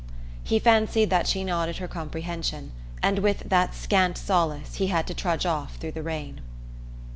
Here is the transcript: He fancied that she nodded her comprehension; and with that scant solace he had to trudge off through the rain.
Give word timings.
He 0.43 0.57
fancied 0.57 1.11
that 1.11 1.27
she 1.27 1.43
nodded 1.43 1.77
her 1.77 1.87
comprehension; 1.87 2.71
and 3.03 3.19
with 3.19 3.47
that 3.49 3.75
scant 3.75 4.17
solace 4.17 4.77
he 4.77 4.87
had 4.87 5.05
to 5.05 5.13
trudge 5.13 5.45
off 5.45 5.75
through 5.75 5.91
the 5.91 6.01
rain. 6.01 6.41